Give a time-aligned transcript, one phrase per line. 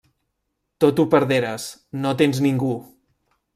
[0.85, 1.67] Tot ho perderes,
[2.07, 2.73] no tens ningú.